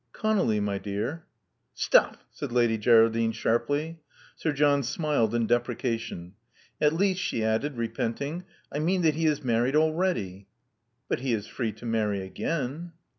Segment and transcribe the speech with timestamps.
[0.13, 1.27] Conolly, my dear."
[1.75, 3.99] Stuff!" said Lady Geraldine sharply.
[4.35, 6.33] Sir John smiled in deprecation.
[6.81, 10.47] "At least," she added, repent ing, I mean that he is married already."
[11.07, 12.93] "But he is free to marry again."